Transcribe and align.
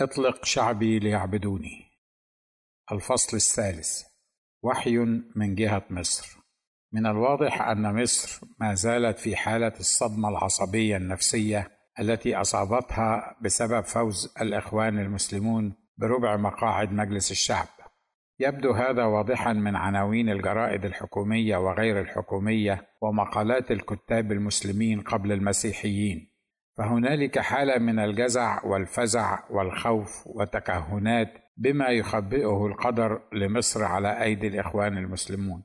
اطلق 0.00 0.44
شعبي 0.44 0.98
ليعبدوني. 0.98 1.84
الفصل 2.92 3.36
الثالث. 3.36 4.02
وحي 4.62 4.98
من 5.36 5.54
جهة 5.54 5.84
مصر. 5.90 6.38
من 6.92 7.06
الواضح 7.06 7.62
أن 7.62 8.02
مصر 8.02 8.46
ما 8.60 8.74
زالت 8.74 9.18
في 9.18 9.36
حالة 9.36 9.72
الصدمة 9.80 10.28
العصبية 10.28 10.96
النفسية 10.96 11.70
التي 12.00 12.36
أصابتها 12.36 13.36
بسبب 13.42 13.84
فوز 13.84 14.34
الإخوان 14.40 14.98
المسلمون 14.98 15.74
بربع 15.98 16.36
مقاعد 16.36 16.92
مجلس 16.92 17.30
الشعب. 17.30 17.68
يبدو 18.40 18.72
هذا 18.72 19.04
واضحا 19.04 19.52
من 19.52 19.76
عناوين 19.76 20.28
الجرائد 20.28 20.84
الحكومية 20.84 21.56
وغير 21.56 22.00
الحكومية 22.00 22.86
ومقالات 23.02 23.70
الكتاب 23.70 24.32
المسلمين 24.32 25.00
قبل 25.00 25.32
المسيحيين. 25.32 26.35
فهنالك 26.76 27.38
حالة 27.38 27.78
من 27.78 27.98
الجزع 27.98 28.64
والفزع 28.64 29.38
والخوف 29.50 30.26
وتكهنات 30.26 31.28
بما 31.56 31.88
يخبئه 31.88 32.66
القدر 32.66 33.22
لمصر 33.32 33.84
على 33.84 34.22
أيدي 34.22 34.46
الإخوان 34.46 34.98
المسلمون. 34.98 35.62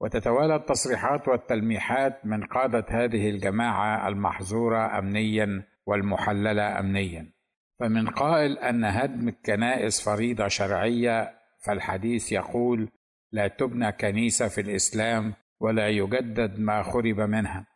وتتوالى 0.00 0.56
التصريحات 0.56 1.28
والتلميحات 1.28 2.26
من 2.26 2.44
قادة 2.44 2.84
هذه 2.88 3.30
الجماعة 3.30 4.08
المحظورة 4.08 4.98
امنيا 4.98 5.62
والمحللة 5.86 6.78
امنيا. 6.80 7.32
فمن 7.80 8.08
قائل 8.08 8.58
أن 8.58 8.84
هدم 8.84 9.28
الكنائس 9.28 10.08
فريضة 10.08 10.48
شرعية 10.48 11.30
فالحديث 11.64 12.32
يقول 12.32 12.88
لا 13.32 13.48
تبنى 13.48 13.92
كنيسة 13.92 14.48
في 14.48 14.60
الإسلام 14.60 15.34
ولا 15.60 15.88
يجدد 15.88 16.58
ما 16.58 16.82
خرب 16.82 17.20
منها. 17.20 17.73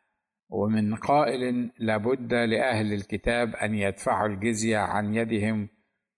ومن 0.51 0.95
قائل 0.95 1.71
لابد 1.79 2.35
لأهل 2.35 2.93
الكتاب 2.93 3.57
أن 3.57 3.75
يدفعوا 3.75 4.29
الجزية 4.29 4.79
عن 4.79 5.15
يدهم 5.15 5.69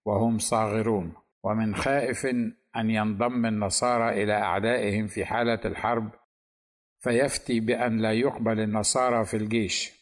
وهم 0.04 0.38
صاغرون. 0.38 1.12
ومن 1.44 1.74
خائف 1.74 2.26
أن 2.76 2.90
ينضم 2.90 3.46
النصارى 3.46 4.22
إلى 4.22 4.32
أعدائهم 4.32 5.06
في 5.06 5.24
حالة 5.24 5.60
الحرب 5.64 6.10
فيفتي 6.98 7.60
بأن 7.60 7.98
لا 7.98 8.12
يقبل 8.12 8.60
النصارى 8.60 9.24
في 9.24 9.36
الجيش. 9.36 10.00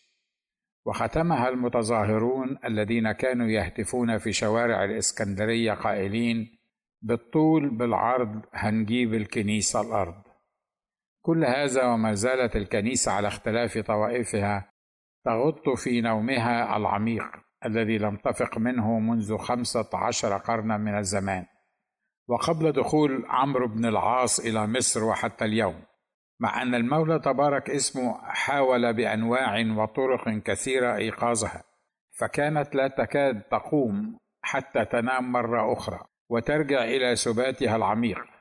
وختمها 0.87 1.49
المتظاهرون 1.49 2.59
الذين 2.65 3.13
كانوا 3.13 3.47
يهتفون 3.47 4.19
في 4.19 4.33
شوارع 4.33 4.85
الإسكندرية 4.85 5.73
قائلين 5.73 6.59
بالطول 7.03 7.69
بالعرض 7.71 8.43
هنجيب 8.53 9.15
الكنيسة 9.15 9.81
الأرض. 9.81 10.28
كل 11.29 11.45
هذا 11.45 11.85
وما 11.85 12.15
زالت 12.15 12.57
الكنيسة 12.57 13.13
على 13.13 13.29
اختلاف 13.29 13.79
طوائفها 13.79 14.73
تغط 15.25 15.69
في 15.69 16.01
نومها 16.01 16.77
العميق 16.77 17.25
الذي 17.65 17.99
لم 17.99 18.17
تفق 18.17 18.59
منه 18.59 18.99
منذ 18.99 19.37
خمسة 19.37 19.89
عشر 19.95 20.37
قرنا 20.37 20.77
من 20.77 20.99
الزمان. 20.99 21.47
وقبل 22.29 22.73
دخول 22.73 23.25
عمرو 23.29 23.69
بن 23.69 23.85
العاص 23.85 24.41
إلى 24.41 24.67
مصر 24.67 25.05
وحتى 25.05 25.45
اليوم 25.45 25.83
مع 26.41 26.63
أن 26.63 26.75
المولى 26.75 27.19
تبارك 27.19 27.71
اسمه 27.71 28.19
حاول 28.23 28.93
بأنواع 28.95 29.61
وطرق 29.77 30.29
كثيرة 30.29 30.97
إيقاظها 30.97 31.63
فكانت 32.19 32.75
لا 32.75 32.89
تكاد 32.89 33.43
تقوم 33.43 34.19
حتى 34.43 34.85
تنام 34.85 35.33
مرة 35.33 35.73
أخرى 35.73 36.01
وترجع 36.31 36.85
إلى 36.85 37.17
سباتها 37.17 37.77
العميق. 37.77 38.38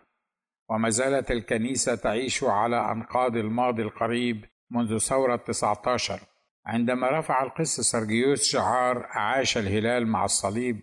وما 0.69 0.89
زالت 0.89 1.31
الكنيسة 1.31 1.95
تعيش 1.95 2.43
على 2.43 2.91
أنقاض 2.91 3.35
الماضي 3.35 3.81
القريب 3.81 4.45
منذ 4.71 4.97
ثورة 4.97 5.35
19 5.35 6.19
عندما 6.65 7.19
رفع 7.19 7.43
القس 7.43 7.81
سرجيوس 7.81 8.43
شعار 8.43 9.05
عاش 9.09 9.57
الهلال 9.57 10.07
مع 10.07 10.25
الصليب 10.25 10.79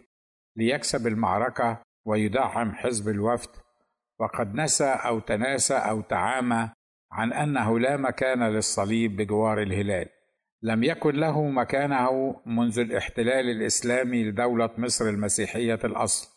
ليكسب 0.57 1.07
المعركة 1.07 1.83
ويدعم 2.07 2.75
حزب 2.75 3.09
الوفد 3.09 3.51
وقد 4.21 4.55
نسى 4.55 4.85
أو 4.85 5.21
تناسى 5.21 5.75
أو 5.75 6.01
تعامى 6.01 6.71
عن 7.13 7.33
أنه 7.33 7.79
لا 7.79 7.97
مكان 7.97 8.43
للصليب 8.43 9.17
بجوار 9.17 9.63
الهلال. 9.63 10.09
لم 10.63 10.85
يكن 10.85 11.15
له 11.15 11.49
مكانه 11.49 12.41
منذ 12.47 12.79
الاحتلال 12.79 13.51
الإسلامي 13.51 14.25
لدولة 14.25 14.71
مصر 14.79 15.09
المسيحية 15.09 15.79
الأصل. 15.85 16.34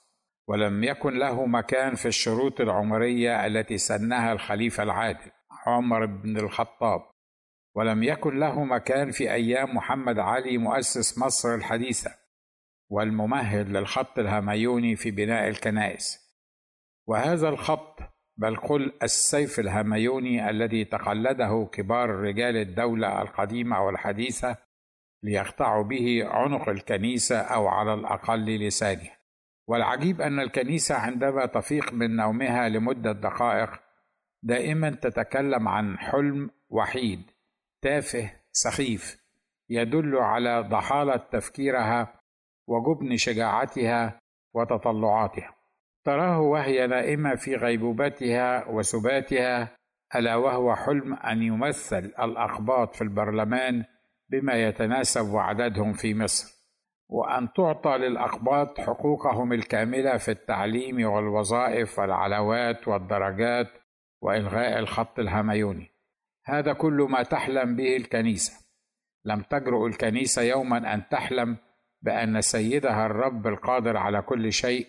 ولم 0.48 0.84
يكن 0.84 1.14
له 1.14 1.46
مكان 1.46 1.96
في 1.96 2.08
الشروط 2.08 2.62
العمرية 2.62 3.46
التي 3.46 3.78
سنها 3.78 4.34
الخليفة 4.34 4.84
العادل 4.84 5.32
عمر 5.66 6.06
بن 6.06 6.38
الخطاب. 6.38 7.02
ولم 7.76 8.04
يكن 8.04 8.40
له 8.40 8.64
مكان 8.64 9.12
في 9.12 9.34
أيام 9.34 9.76
محمد 9.76 10.20
علي 10.20 10.58
مؤسس 10.58 11.18
مصر 11.18 11.56
الحديثة 11.56 12.12
والممهد 12.90 13.70
للخط 13.70 14.20
الهميوني 14.20 14.96
في 14.96 15.12
بناء 15.12 15.48
الكنائس. 15.48 16.28
وهذا 17.08 17.50
الخط 17.50 18.00
بل 18.38 18.56
قل 18.56 18.94
السيف 19.04 19.60
الهميوني 19.60 20.50
الذي 20.50 20.86
تقلده 20.86 21.70
كبار 21.72 22.10
رجال 22.10 22.58
الدولة 22.58 23.22
القديمة 23.22 23.86
والحديثة 23.86 24.58
ليقطعوا 25.24 25.84
به 25.84 26.26
عنق 26.26 26.70
الكنيسة 26.70 27.40
أو 27.40 27.68
على 27.68 27.94
الأقل 27.94 28.68
لسانها. 28.68 29.17
والعجيب 29.68 30.22
أن 30.22 30.40
الكنيسة 30.40 30.96
عندما 30.96 31.46
تفيق 31.46 31.94
من 31.94 32.16
نومها 32.16 32.70
لمدة 32.70 33.12
دقائق 33.12 33.70
دائما 34.44 34.90
تتكلم 34.90 35.68
عن 35.68 35.98
حلم 35.98 36.50
وحيد 36.70 37.32
تافه 37.82 38.32
سخيف 38.52 39.28
يدل 39.70 40.16
على 40.16 40.62
ضحالة 40.62 41.18
تفكيرها 41.18 42.14
وجبن 42.68 43.18
شجاعتها 43.18 44.20
وتطلعاتها. 44.54 45.56
تراه 46.04 46.40
وهي 46.40 46.88
نائمة 46.88 47.36
في 47.36 47.56
غيبوبتها 47.56 48.68
وسباتها 48.68 49.78
ألا 50.16 50.36
وهو 50.36 50.76
حلم 50.76 51.14
أن 51.14 51.42
يمثل 51.42 52.14
الاقباط 52.20 52.96
في 52.96 53.02
البرلمان 53.02 53.84
بما 54.30 54.54
يتناسب 54.54 55.36
عددهم 55.36 55.94
في 55.94 56.14
مصر. 56.14 56.57
وأن 57.10 57.54
تعطى 57.54 57.98
للأقباط 57.98 58.80
حقوقهم 58.80 59.54
الكاملة 59.54 60.18
في 60.18 60.32
التعليم 60.32 61.10
والوظائف 61.10 62.00
والعلاوات 62.00 62.88
والدرجات 62.88 63.68
وإلغاء 64.22 64.80
الخط 64.80 65.20
الهميوني 65.20 65.92
هذا 66.46 66.74
كل 66.74 67.08
ما 67.10 67.24
تحلم 67.24 67.76
به 67.76 67.96
الكنيسة. 67.96 68.68
لم 69.26 69.42
تجرؤ 69.42 69.88
الكنيسة 69.88 70.42
يوما 70.42 70.94
أن 70.94 71.08
تحلم 71.10 71.58
بأن 72.02 72.42
سيدها 72.42 73.06
الرب 73.06 73.48
القادر 73.48 73.98
على 73.98 74.22
كل 74.22 74.52
شيء 74.52 74.88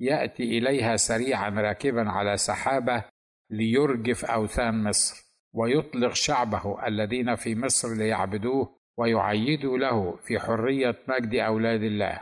يأتي 0.00 0.58
إليها 0.58 0.96
سريعا 0.96 1.50
راكبا 1.50 2.10
على 2.10 2.36
سحابة 2.36 3.04
ليرجف 3.50 4.24
أوثان 4.24 4.82
مصر 4.82 5.28
ويطلق 5.52 6.12
شعبه 6.12 6.86
الذين 6.86 7.34
في 7.34 7.54
مصر 7.54 7.94
ليعبدوه 7.94 8.77
ويعيدوا 8.98 9.78
له 9.78 10.16
في 10.16 10.38
حرية 10.38 10.96
مجد 11.08 11.34
أولاد 11.34 11.82
الله. 11.82 12.20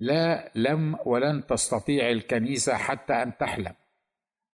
لا 0.00 0.50
لم 0.54 0.96
ولن 1.04 1.46
تستطيع 1.46 2.10
الكنيسة 2.10 2.74
حتى 2.74 3.12
أن 3.12 3.36
تحلم. 3.36 3.74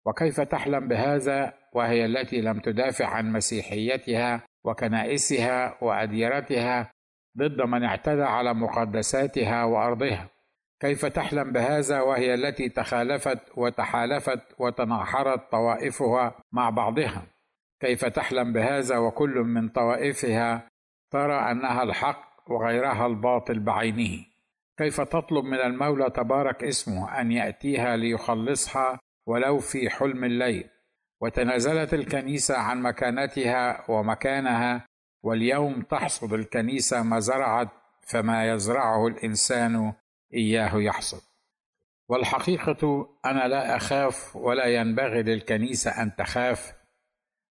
وكيف 0.07 0.41
تحلم 0.41 0.89
بهذا؟ 0.89 1.53
وهي 1.73 2.05
التي 2.05 2.41
لم 2.41 2.59
تدافع 2.59 3.07
عن 3.07 3.33
مسيحيتها 3.33 4.43
وكنائسها 4.65 5.85
وأديرتها 5.85 6.91
ضد 7.39 7.63
من 7.63 7.85
اعتدى 7.85 8.23
على 8.23 8.55
مقدساتها 8.55 9.65
وأرضها. 9.65 10.29
كيف 10.81 11.07
تحلم 11.07 11.53
بهذا؟ 11.53 12.01
وهي 12.01 12.35
التي 12.35 12.69
تخالفت 12.69 13.41
وتحالفت 13.57 14.41
وتناحرت 14.59 15.51
طوائفها 15.51 16.35
مع 16.53 16.71
بعضها. 16.71 17.27
كيف 17.81 18.05
تحلم 18.05 18.53
بهذا؟ 18.53 18.99
وكل 18.99 19.35
من 19.39 19.69
طوائفها 19.69 20.74
ترى 21.15 21.51
أنها 21.51 21.83
الحق 21.83 22.51
وغيرها 22.51 23.07
الباطل 23.07 23.59
بعينه. 23.59 24.25
كيف 24.79 25.01
تطلب 25.01 25.45
من 25.45 25.61
المولى 25.61 26.11
تبارك 26.11 26.65
اسمه 26.65 27.21
أن 27.21 27.33
يأتيها 27.33 27.97
ليخلصها 27.97 28.99
ولو 29.27 29.59
في 29.59 29.91
حلم 29.91 30.25
الليل؟ 30.25 30.71
وتنازلت 31.21 31.95
الكنيسة 31.95 32.57
عن 32.57 32.83
مكانتها 32.83 33.91
ومكانها 33.91 34.87
واليوم 35.23 35.83
تحصد 35.83 36.33
الكنيسة 36.33 37.03
ما 37.03 37.21
زرعت 37.21 37.69
فما 38.07 38.53
يزرعه 38.53 39.07
الإنسان 39.07 39.93
إياه 40.35 40.77
يحصد. 40.77 41.23
والحقيقة 42.09 43.09
أنا 43.25 43.49
لا 43.49 43.77
أخاف 43.77 44.37
ولا 44.37 44.65
ينبغي 44.65 45.23
للكنيسة 45.23 46.03
أن 46.03 46.17
تخاف 46.17 46.75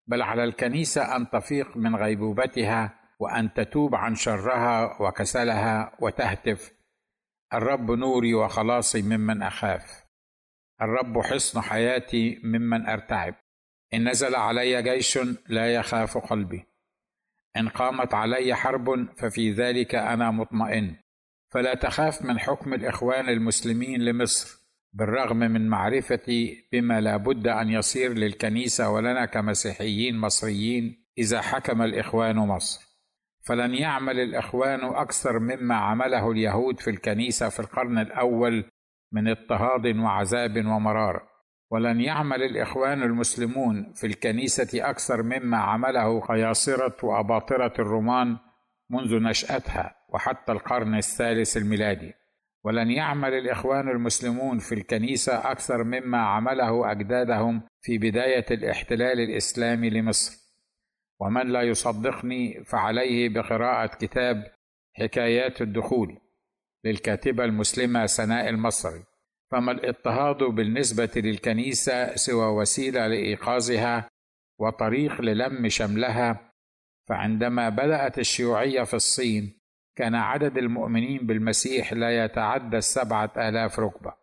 بل 0.08 0.22
على 0.22 0.44
الكنيسة 0.44 1.16
أن 1.16 1.30
تفيق 1.30 1.78
من 1.78 1.96
غيبوبتها 1.96 3.03
وأن 3.20 3.54
تتوب 3.54 3.96
عن 3.96 4.16
شرها 4.16 5.02
وكسلها 5.02 5.98
وتهتف. 6.00 6.74
الرب 7.54 7.92
نوري 7.92 8.34
وخلاصي 8.34 9.02
ممن 9.02 9.42
أخاف. 9.42 10.04
الرب 10.82 11.20
حصن 11.20 11.62
حياتي 11.62 12.42
ممن 12.44 12.86
أرتعب. 12.86 13.36
إن 13.94 14.10
نزل 14.10 14.36
علي 14.36 14.82
جيش 14.82 15.20
لا 15.48 15.74
يخاف 15.74 16.18
قلبي. 16.18 16.66
إن 17.58 17.70
قامت 17.70 18.14
علي 18.14 18.56
حرب 18.56 19.18
ففي 19.18 19.52
ذلك 19.52 19.96
أنا 19.96 20.32
مطمئن. 20.32 20.96
فلا 21.54 21.74
تخاف 21.74 22.22
من 22.22 22.40
حكم 22.40 22.74
الإخوان 22.74 23.30
المسلمين 23.30 24.02
لمصر. 24.02 24.64
بالرغم 24.94 25.38
من 25.38 25.68
معرفتي 25.68 26.70
بما 26.72 27.02
لا 27.02 27.18
بد 27.18 27.48
أن 27.48 27.70
يصير 27.70 28.14
للكنيسة 28.14 28.90
ولنا 28.90 29.26
كمسيحيين 29.26 30.18
مصريين 30.18 31.06
إذا 31.18 31.42
حكم 31.42 31.82
الإخوان 31.82 32.36
مصر. 32.36 32.93
فلن 33.44 33.76
يعمل 33.76 34.20
الإخوان 34.20 34.84
أكثر 34.84 35.40
مما 35.40 35.76
عمله 35.76 36.32
اليهود 36.32 36.80
في 36.80 36.90
الكنيسة 36.90 37.50
في 37.50 37.60
القرن 37.60 37.98
الأول 37.98 38.66
من 39.12 39.28
اضطهاد 39.28 39.98
وعذاب 39.98 40.66
ومرار. 40.66 41.28
ولن 41.72 42.02
يعمل 42.02 42.44
الإخوان 42.44 43.04
المسلمون 43.04 43.94
في 43.94 44.08
الكنيسة 44.08 44.90
أكثر 44.90 45.24
مما 45.24 45.58
عمله 45.58 46.20
قياصرة 46.22 46.96
وأباطرة 47.04 47.74
الرومان 47.80 48.38
منذ 48.90 49.16
نشأتها 49.16 49.96
وحتى 50.10 50.52
القرن 50.52 50.96
الثالث 50.96 51.58
الميلادي. 51.58 52.14
ولن 52.64 52.92
يعمل 52.92 53.34
الإخوان 53.34 53.90
المسلمون 53.90 54.58
في 54.58 54.76
الكنيسة 54.76 55.52
أكثر 55.52 55.84
مما 55.84 56.18
عمله 56.18 56.92
أجدادهم 56.92 57.62
في 57.82 57.98
بداية 57.98 58.46
الاحتلال 58.52 59.20
الإسلامي 59.20 59.90
لمصر. 59.90 60.43
ومن 61.24 61.48
لا 61.48 61.62
يصدقني 61.62 62.64
فعليه 62.64 63.30
بقراءة 63.30 63.96
كتاب 63.96 64.52
حكايات 64.94 65.62
الدخول 65.62 66.18
للكاتبة 66.86 67.44
المسلمة 67.44 68.06
سناء 68.06 68.50
المصري. 68.50 69.04
فما 69.52 69.72
الاضطهاد 69.72 70.44
بالنسبة 70.44 71.10
للكنيسة 71.16 72.16
سوى 72.16 72.46
وسيلة 72.46 73.08
لإيقاظها 73.08 74.10
وطريق 74.60 75.22
للم 75.22 75.70
شملها 75.70 76.54
فعندما 77.10 77.70
بدأت 77.70 78.20
الشيوعية 78.20 78.84
في 78.84 78.94
الصين 78.94 79.60
كان 79.96 80.16
عدد 80.16 80.58
المؤمنين 80.58 81.28
بالمسيح 81.28 81.94
لا 81.94 82.26
يتعدى 82.26 82.78
السبعة 82.78 83.32
آلاف 83.38 83.80
ركبة. 83.80 84.14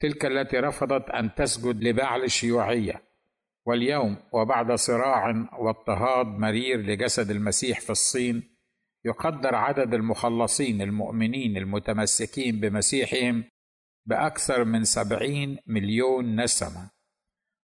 تلك 0.00 0.26
التي 0.26 0.58
رفضت 0.58 1.10
أن 1.10 1.34
تسجد 1.34 1.84
لبعل 1.84 2.24
الشيوعية. 2.24 3.07
واليوم 3.68 4.16
وبعد 4.32 4.72
صراع 4.72 5.48
واضطهاد 5.58 6.26
مرير 6.26 6.80
لجسد 6.80 7.30
المسيح 7.30 7.80
في 7.80 7.90
الصين 7.90 8.42
يقدر 9.04 9.54
عدد 9.54 9.94
المخلصين 9.94 10.82
المؤمنين 10.82 11.56
المتمسكين 11.56 12.60
بمسيحهم 12.60 13.44
بأكثر 14.06 14.64
من 14.64 14.84
سبعين 14.84 15.58
مليون 15.66 16.40
نسمة 16.40 16.90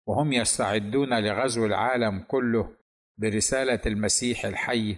وهم 0.08 0.34
يستعدون 0.34 1.20
لغزو 1.20 1.66
العالم 1.66 2.20
كله 2.20 2.76
برسالة 3.18 3.82
المسيح 3.86 4.46
الحي 4.46 4.98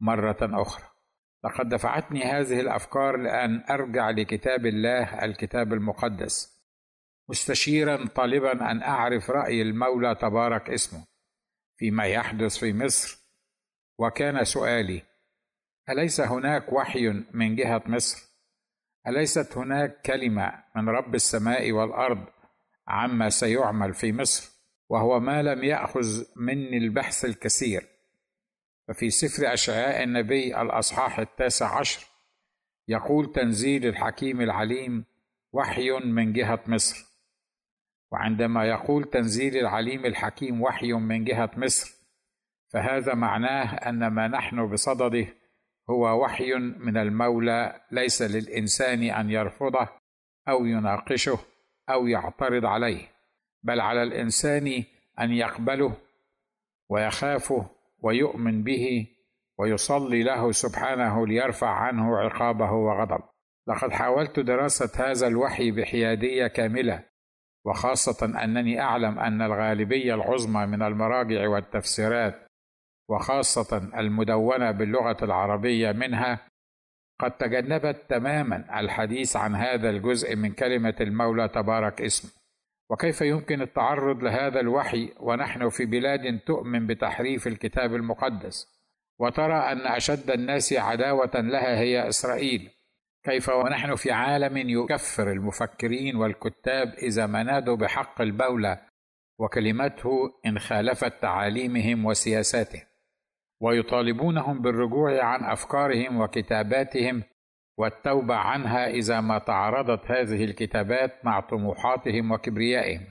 مرة 0.00 0.38
أخرى. 0.42 0.84
لقد 1.44 1.68
دفعتني 1.68 2.22
هذه 2.22 2.60
الأفكار 2.60 3.16
لأن 3.16 3.64
أرجع 3.70 4.10
لكتاب 4.10 4.66
الله 4.66 5.24
الكتاب 5.24 5.72
المقدس. 5.72 6.53
مستشيرا 7.28 8.06
طالبا 8.06 8.70
أن 8.70 8.82
أعرف 8.82 9.30
رأي 9.30 9.62
المولى 9.62 10.14
تبارك 10.14 10.70
اسمه 10.70 11.04
فيما 11.76 12.06
يحدث 12.06 12.58
في 12.58 12.72
مصر. 12.72 13.18
وكان 13.98 14.44
سؤالي 14.44 15.02
أليس 15.88 16.20
هناك 16.20 16.72
وحي 16.72 17.08
من 17.32 17.56
جهة 17.56 17.82
مصر؟ 17.86 18.22
أليست 19.06 19.56
هناك 19.56 20.00
كلمة 20.02 20.64
من 20.76 20.88
رب 20.88 21.14
السماء 21.14 21.72
والأرض 21.72 22.24
عما 22.88 23.30
سيعمل 23.30 23.94
في 23.94 24.12
مصر؟ 24.12 24.50
وهو 24.88 25.20
ما 25.20 25.42
لم 25.42 25.64
يأخذ 25.64 26.24
مني 26.36 26.76
البحث 26.76 27.24
الكثير. 27.24 27.86
ففي 28.88 29.10
سفر 29.10 29.52
أشعياء 29.52 30.02
النبي 30.02 30.60
الأصحاح 30.62 31.18
التاسع 31.18 31.78
عشر 31.78 32.06
يقول 32.88 33.32
تنزيل 33.32 33.86
الحكيم 33.86 34.40
العليم 34.40 35.04
وحي 35.52 35.90
من 35.90 36.32
جهة 36.32 36.60
مصر. 36.66 37.13
وعندما 38.14 38.64
يقول 38.64 39.04
تنزيل 39.04 39.56
العليم 39.56 40.06
الحكيم 40.06 40.62
وحي 40.62 40.92
من 40.92 41.24
جهة 41.24 41.50
مصر 41.56 41.94
فهذا 42.72 43.14
معناه 43.14 43.74
أن 43.74 44.06
ما 44.06 44.28
نحن 44.28 44.66
بصدده 44.66 45.26
هو 45.90 46.22
وحي 46.22 46.54
من 46.54 46.96
المولى 46.96 47.80
ليس 47.90 48.22
للإنسان 48.22 49.02
أن 49.02 49.30
يرفضه 49.30 49.88
أو 50.48 50.66
يناقشه 50.66 51.38
أو 51.90 52.06
يعترض 52.06 52.64
عليه 52.64 53.10
بل 53.62 53.80
على 53.80 54.02
الإنسان 54.02 54.84
أن 55.20 55.30
يقبله 55.32 55.96
ويخافه 56.88 57.66
ويؤمن 57.98 58.62
به 58.62 59.06
ويصلي 59.58 60.22
له 60.22 60.52
سبحانه 60.52 61.26
ليرفع 61.26 61.70
عنه 61.70 62.18
عقابه 62.18 62.72
وغضب 62.72 63.22
لقد 63.68 63.92
حاولت 63.92 64.40
دراسه 64.40 65.10
هذا 65.10 65.26
الوحي 65.26 65.70
بحيادية 65.70 66.46
كاملة 66.46 67.13
وخاصة 67.66 68.44
أنني 68.44 68.80
أعلم 68.80 69.18
أن 69.18 69.42
الغالبية 69.42 70.14
العظمى 70.14 70.66
من 70.66 70.82
المراجع 70.82 71.48
والتفسيرات 71.48 72.46
وخاصة 73.08 73.76
المدونة 73.98 74.70
باللغة 74.70 75.24
العربية 75.24 75.92
منها 75.92 76.48
قد 77.20 77.30
تجنبت 77.30 77.96
تماما 78.08 78.80
الحديث 78.80 79.36
عن 79.36 79.54
هذا 79.54 79.90
الجزء 79.90 80.36
من 80.36 80.52
كلمة 80.52 80.94
المولى 81.00 81.48
تبارك 81.48 82.02
اسمه. 82.02 82.30
وكيف 82.90 83.20
يمكن 83.20 83.62
التعرض 83.62 84.22
لهذا 84.22 84.60
الوحي 84.60 85.12
ونحن 85.20 85.68
في 85.68 85.84
بلاد 85.84 86.38
تؤمن 86.38 86.86
بتحريف 86.86 87.46
الكتاب 87.46 87.94
المقدس؟ 87.94 88.74
وترى 89.18 89.54
أن 89.72 89.86
أشد 89.86 90.30
الناس 90.30 90.72
عداوة 90.72 91.30
لها 91.34 91.78
هي 91.78 92.08
إسرائيل. 92.08 92.70
كيف 93.24 93.48
ونحن 93.48 93.94
في 93.94 94.12
عالم 94.12 94.56
يكفر 94.56 95.32
المفكرين 95.32 96.16
والكتاب 96.16 96.88
إذا 96.88 97.26
ما 97.26 97.42
نادوا 97.42 97.76
بحق 97.76 98.20
البولة 98.20 98.80
وكلمته 99.38 100.10
إن 100.46 100.58
خالفت 100.58 101.22
تعاليمهم 101.22 102.04
وسياساتهم 102.04 102.82
ويطالبونهم 103.60 104.62
بالرجوع 104.62 105.24
عن 105.24 105.44
أفكارهم 105.44 106.20
وكتاباتهم 106.20 107.22
والتوبة 107.78 108.34
عنها 108.34 108.86
إذا 108.86 109.20
ما 109.20 109.38
تعارضت 109.38 110.10
هذه 110.10 110.44
الكتابات 110.44 111.24
مع 111.24 111.40
طموحاتهم 111.40 112.32
وكبريائهم. 112.32 113.06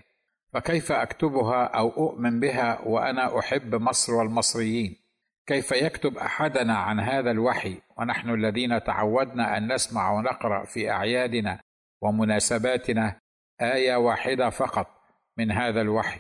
فكيف 0.54 0.92
أكتبها 0.92 1.63
أو 1.63 1.89
أؤمن 1.89 2.39
بها 2.39 2.81
وأنا 2.88 3.39
أحب 3.39 3.75
مصر 3.75 4.13
والمصريين؟ 4.13 5.02
كيف 5.48 5.72
يكتب 5.72 6.18
أحدنا 6.18 6.78
عن 6.78 7.00
هذا 7.00 7.31
الوحي؟ 7.31 7.81
ونحن 7.98 8.30
الذين 8.30 8.84
تعودنا 8.84 9.57
أن 9.57 9.74
نسمع 9.74 10.12
ونقرأ 10.12 10.66
في 10.66 10.92
أعيادنا 10.92 11.60
ومناسباتنا 12.01 13.19
آية 13.62 13.95
واحدة 13.95 14.50
فقط 14.50 14.88
من 15.38 15.51
هذا 15.51 15.82
الوحي 15.82 16.20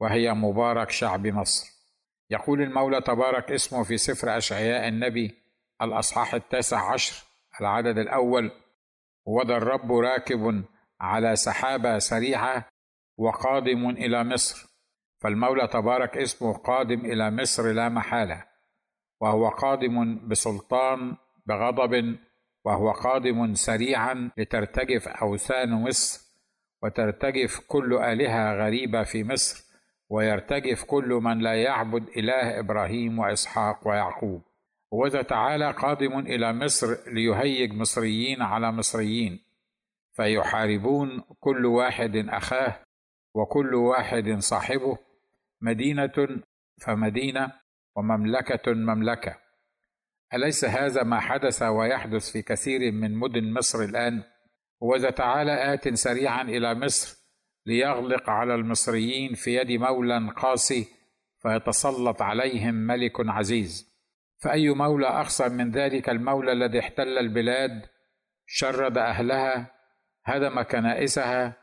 وهي 0.00 0.34
مبارك 0.34 0.90
شعب 0.90 1.26
مصر. 1.26 1.66
يقول 2.30 2.62
المولى 2.62 3.00
تبارك 3.00 3.52
اسمه 3.52 3.82
في 3.82 3.96
سفر 3.96 4.36
أشعياء 4.36 4.88
النبي 4.88 5.34
الأصحاح 5.82 6.34
التاسع 6.34 6.92
عشر 6.92 7.24
العدد 7.60 7.98
الأول 7.98 8.50
وذا 9.26 9.56
الرب 9.56 9.92
راكب 9.92 10.64
على 11.00 11.36
سحابة 11.36 11.98
سريعة 11.98 12.68
وقادم 13.18 13.90
إلى 13.90 14.24
مصر 14.24 14.66
فالمولى 15.22 15.68
تبارك 15.68 16.16
اسمه 16.16 16.52
قادم 16.52 17.00
إلى 17.00 17.30
مصر 17.30 17.72
لا 17.72 17.88
محالة. 17.88 18.55
وهو 19.20 19.48
قادم 19.48 20.28
بسلطان 20.28 21.16
بغضب 21.46 22.16
وهو 22.64 22.90
قادم 22.90 23.54
سريعا 23.54 24.30
لترتجف 24.36 25.08
أوثان 25.08 25.70
مصر 25.70 26.26
وترتجف 26.82 27.60
كل 27.68 27.94
آلهة 27.94 28.54
غريبة 28.54 29.02
في 29.02 29.24
مصر 29.24 29.64
ويرتجف 30.08 30.84
كل 30.84 31.08
من 31.08 31.38
لا 31.38 31.62
يعبد 31.62 32.08
إله 32.16 32.58
إبراهيم 32.58 33.18
وإسحاق 33.18 33.88
ويعقوب. 33.88 34.42
وذا 34.90 35.22
تعالى 35.22 35.70
قادم 35.70 36.18
إلى 36.18 36.52
مصر 36.52 36.96
ليهيج 37.12 37.72
مصريين 37.72 38.42
على 38.42 38.72
مصريين 38.72 39.40
فيحاربون 40.12 41.22
كل 41.40 41.66
واحد 41.66 42.16
أخاه 42.16 42.80
وكل 43.34 43.74
واحد 43.74 44.38
صاحبه 44.38 44.98
مدينة 45.60 46.42
فمدينة 46.80 47.52
ومملكة 47.96 48.72
مملكة. 48.72 49.36
أليس 50.34 50.64
هذا 50.64 51.02
ما 51.02 51.20
حدث 51.20 51.62
ويحدث 51.62 52.30
في 52.30 52.42
كثير 52.42 52.92
من 52.92 53.14
مدن 53.14 53.52
مصر 53.52 53.84
الآن؟ 53.84 54.22
وذا 54.80 55.10
تعالى 55.10 55.74
آت 55.74 55.88
سريعا 55.94 56.42
إلى 56.42 56.74
مصر 56.74 57.16
ليغلق 57.66 58.30
على 58.30 58.54
المصريين 58.54 59.34
في 59.34 59.54
يد 59.54 59.80
مولى 59.80 60.32
قاسي 60.36 60.86
فيتسلط 61.42 62.22
عليهم 62.22 62.74
ملك 62.74 63.12
عزيز. 63.20 63.96
فأي 64.38 64.68
مولى 64.68 65.06
أخصر 65.06 65.48
من 65.48 65.70
ذلك 65.70 66.08
المولى 66.08 66.52
الذي 66.52 66.78
احتل 66.78 67.18
البلاد؟ 67.18 67.86
شرد 68.46 68.98
أهلها 68.98 69.70
هدم 70.24 70.62
كنائسها 70.62 71.56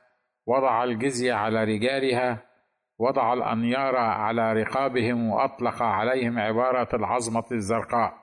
وضع 0.46 0.84
الجزية 0.84 1.34
على 1.34 1.64
رجالها 1.64 2.53
وضع 3.00 3.34
الأنيار 3.34 3.96
على 3.96 4.54
رقابهم 4.54 5.30
وأطلق 5.30 5.84
عليهم 5.84 6.40
عبارة 6.40 6.96
العظمة 6.96 7.44
الزرقاء. 7.52 8.14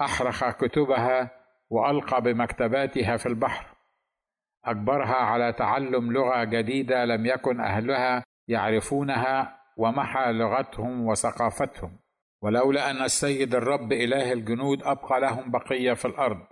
أحرق 0.00 0.50
كتبها 0.64 1.30
وألقى 1.70 2.22
بمكتباتها 2.22 3.16
في 3.16 3.26
البحر. 3.26 3.66
اجبرها 4.64 5.14
على 5.14 5.52
تعلم 5.52 6.12
لغة 6.12 6.44
جديدة 6.44 7.04
لم 7.04 7.26
يكن 7.26 7.60
أهلها 7.60 8.24
يعرفونها 8.48 9.60
ومحى 9.76 10.32
لغتهم 10.32 11.06
وثقافتهم. 11.06 11.98
ولولا 12.42 12.90
أن 12.90 13.02
السيد 13.02 13.54
الرب 13.54 13.92
إله 13.92 14.32
الجنود 14.32 14.82
أبقى 14.82 15.20
لهم 15.20 15.50
بقية 15.50 15.92
في 15.92 16.04
الأرض. 16.04 16.46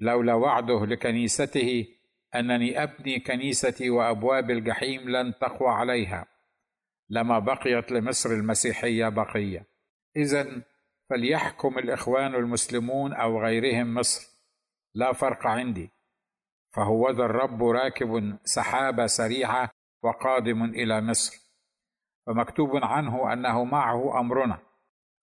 لولا 0.00 0.34
وعده 0.34 0.86
لكنيسته 0.86 1.86
أنني 2.34 2.82
أبني 2.82 3.20
كنيستي 3.20 3.90
وأبواب 3.90 4.50
الجحيم 4.50 5.08
لن 5.08 5.34
تقوى 5.38 5.68
عليها. 5.68 6.26
لما 7.10 7.38
بقيت 7.38 7.92
لمصر 7.92 8.30
المسيحية 8.30 9.08
بقية. 9.08 9.66
اذا 10.16 10.62
فليحكم 11.10 11.78
الإخوان 11.78 12.34
المسلمون 12.34 13.12
أو 13.12 13.42
غيرهم 13.42 13.94
مصر. 13.94 14.28
لا 14.94 15.12
فرق 15.12 15.46
عندي. 15.46 15.90
فهو 16.76 17.10
ذا 17.10 17.24
الرب 17.24 17.62
راكب 17.62 18.38
سحابة 18.44 19.06
سريعة 19.06 19.70
وقادم 20.02 20.64
إلى 20.64 21.00
مصر. 21.00 21.38
فمكتوب 22.26 22.70
عنه 22.76 23.32
أنه 23.32 23.64
معه 23.64 24.20
أمرنا. 24.20 24.58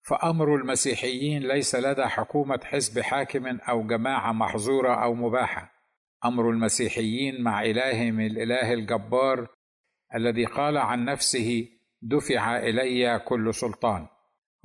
فأمر 0.08 0.56
المسيحيين 0.56 1.42
ليس 1.42 1.74
لدى 1.74 2.06
حكومة 2.06 2.60
حزب 2.64 3.00
حاكم 3.00 3.46
أو 3.46 3.86
جماعة 3.86 4.32
محظورة 4.32 4.94
أو 5.04 5.14
مباحة. 5.14 5.72
أمر 6.24 6.50
المسيحيين 6.50 7.42
مع 7.42 7.62
إلههم 7.62 8.20
الإله 8.20 8.72
الجبار 8.72 9.48
الذي 10.14 10.44
قال 10.44 10.76
عن 10.76 11.04
نفسه 11.04 11.75
دفع 12.02 12.58
إلي 12.58 13.18
كل 13.18 13.54
سلطان. 13.54 14.06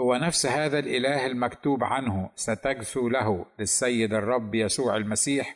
هو 0.01 0.15
نفس 0.15 0.45
هذا 0.45 0.79
الإله 0.79 1.25
المكتوب 1.25 1.83
عنه 1.83 2.29
ستجثو 2.35 3.09
له 3.09 3.45
للسيد 3.59 4.13
الرب 4.13 4.55
يسوع 4.55 4.97
المسيح. 4.97 5.55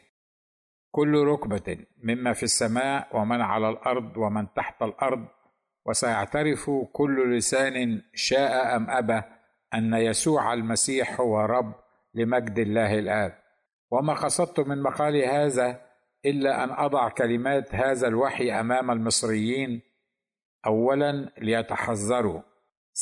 كل 0.92 1.24
ركبة 1.24 1.78
مما 2.04 2.34
في 2.34 2.44
السماء 2.44 3.08
ومن 3.14 3.42
على 3.42 3.70
الأرض 3.70 4.18
ومن 4.18 4.54
تحت 4.54 4.84
الأرض 4.84 5.26
وسيعترف 5.86 6.72
كل 6.94 7.38
لسان 7.38 8.02
شاء 8.14 8.76
أم 8.76 8.90
أبى 8.90 9.22
أن 9.74 9.94
يسوع 9.94 10.54
المسيح 10.54 11.22
هو 11.22 11.40
رب 11.40 11.74
لمجد 12.14 12.60
الله 12.60 13.00
الآب. 13.00 13.38
وما 13.92 14.14
قصدت 14.14 14.60
من 14.60 14.82
مقالي 14.82 15.28
هذا 15.28 15.82
إلا 16.26 16.64
أن 16.64 16.70
أضع 16.72 17.10
كلمات 17.10 17.76
هذا 17.76 18.08
الوحي 18.08 18.60
أمام 18.60 18.92
المصريين 18.92 19.82
اولا 20.66 21.32
ليتحذروا 21.38 22.42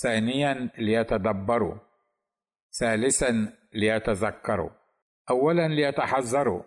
ثانيا 0.02 0.70
ليتدبروا 0.78 1.76
ثالثا 2.80 3.54
ليتذكروا. 3.74 4.70
اولا 5.30 5.68
ليتحذروا 5.68 6.64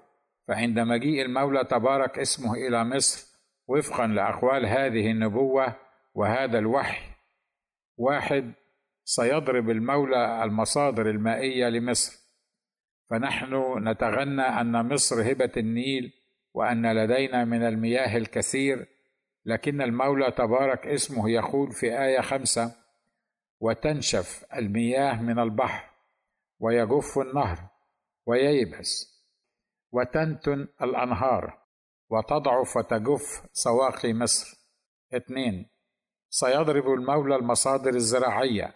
فعند 0.49 0.79
مجيء 0.79 1.23
المولى 1.23 1.65
تبارك 1.65 2.19
اسمه 2.19 2.55
إلى 2.55 2.85
مصر 2.85 3.27
وفقا 3.69 4.07
لأقوال 4.07 4.67
هذه 4.67 5.11
النبوة 5.11 5.77
وهذا 6.15 6.59
الوحي. 6.59 7.13
واحد 7.97 8.53
سيضرب 9.05 9.71
المولى 9.71 10.45
المصادر 10.45 11.11
المائية 11.11 11.69
لمصر. 11.69 12.27
فنحن 13.11 13.75
نتغنى 13.89 14.43
أن 14.43 14.89
مصر 14.89 15.33
هبة 15.33 15.53
النيل 15.57 16.13
وأن 16.55 16.93
لدينا 16.93 17.45
من 17.45 17.63
المياه 17.63 18.17
الكثير 18.17 18.87
لكن 19.47 19.83
المولى 19.83 20.31
تبارك 20.31 20.87
اسمه 20.87 21.31
يقول 21.31 21.73
في 21.73 22.03
آية 22.03 22.21
خمسة 22.21 22.73
وتنشف 23.61 24.45
المياه 24.57 25.23
من 25.23 25.39
البحر 25.39 25.91
ويجف 26.59 27.19
النهر 27.19 27.59
وييبس 28.27 29.17
وتنتن 29.93 30.69
الأنهار 30.83 31.59
وتضعف 32.11 32.77
وتجف 32.77 33.43
سواقي 33.53 34.13
مصر. 34.13 34.57
اثنين 35.15 35.67
سيضرب 36.31 36.93
المولى 36.93 37.37
المصادر 37.37 37.95
الزراعية 37.95 38.75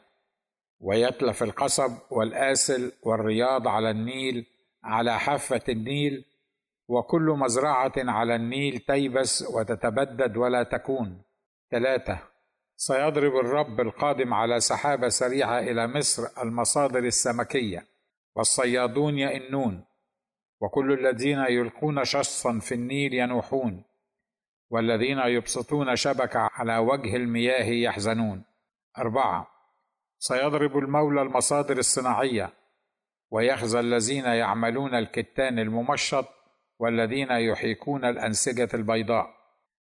ويتلف 0.80 1.42
القصب 1.42 1.92
والآسل 2.10 2.92
والرياض 3.02 3.68
على 3.68 3.90
النيل 3.90 4.46
على 4.84 5.18
حافة 5.18 5.60
النيل 5.68 6.24
وكل 6.90 7.22
مزرعة 7.22 7.92
على 7.96 8.34
النيل 8.36 8.78
تيبس 8.78 9.42
وتتبدد 9.54 10.36
ولا 10.36 10.62
تكون. 10.62 11.22
ثلاثة 11.70 12.18
سيضرب 12.76 13.36
الرب 13.36 13.80
القادم 13.80 14.34
على 14.34 14.60
سحابة 14.60 15.08
سريعة 15.08 15.58
إلى 15.58 15.86
مصر 15.86 16.42
المصادر 16.42 16.98
السمكية. 16.98 17.86
والصيادون 18.36 19.18
يئنون 19.18 19.84
وكل 20.60 20.92
الذين 20.92 21.38
يلقون 21.38 22.04
شصا 22.04 22.58
في 22.58 22.74
النيل 22.74 23.14
ينوحون. 23.14 23.84
والذين 24.70 25.18
يبسطون 25.18 25.96
شبكة 25.96 26.40
على 26.40 26.78
وجه 26.78 27.16
المياه 27.16 27.64
يحزنون. 27.64 28.44
أربعة 28.98 29.46
سيضرب 30.18 30.78
المولى 30.78 31.22
المصادر 31.22 31.78
الصناعية. 31.78 32.52
ويخزى 33.30 33.80
الذين 33.80 34.24
يعملون 34.24 34.94
الكتان 34.94 35.58
الممشط 35.58 36.39
والذين 36.80 37.30
يحيكون 37.30 38.04
الأنسجة 38.04 38.68
البيضاء. 38.74 39.26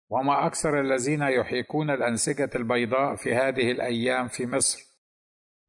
وما 0.09 0.45
أكثر 0.47 0.81
الذين 0.81 1.21
يحيكون 1.21 1.89
الأنسجة 1.89 2.49
البيضاء 2.55 3.15
في 3.15 3.35
هذه 3.35 3.71
الأيام 3.71 4.27
في 4.27 4.47
مصر. 4.47 4.79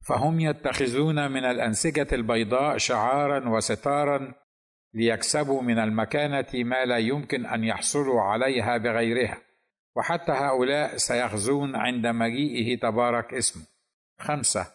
فهم 0.08 0.40
يتخذون 0.40 1.32
من 1.32 1.44
الأنسجة 1.44 2.06
البيضاء 2.12 2.76
شعارا 2.78 3.49
وستارا 3.49 4.34
ليكسبوا 4.94 5.62
من 5.62 5.78
المكانة 5.78 6.46
ما 6.54 6.84
لا 6.84 6.99
يمكن 6.99 7.46
أن 7.46 7.64
يحصلوا 7.64 8.20
عليها 8.20 8.76
بغيرها. 8.76 9.38
وحتى 9.96 10.32
هؤلاء 10.32 10.96
سيخزون 10.96 11.76
عند 11.76 12.06
مجيئه 12.06 12.78
تبارك 12.78 13.34
اسمه. 13.34 13.62
خمسة. 14.18 14.66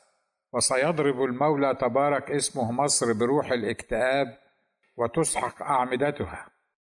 وسيضرب 0.54 1.24
المولى 1.24 1.76
تبارك 1.76 2.32
اسمه 2.32 2.72
مصر 2.72 3.14
بروح 3.14 3.52
الاكتئاب 3.52 4.45
وتسحق 4.98 5.64
أعمدتها. 5.64 6.50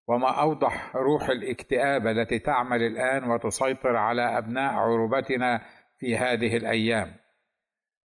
وما 0.08 0.42
أوضح 0.42 0.96
روح 0.96 1.30
الاكتئاب 1.30 2.08
التي 2.08 2.40
تعمل 2.40 2.82
الآن 2.82 3.32
وتسيطر 3.32 3.96
على 3.96 4.38
أبناء 4.38 4.74
عروبتنا 4.74 5.66
في 6.00 6.18
هذه 6.18 6.58
الأيام. 6.58 7.16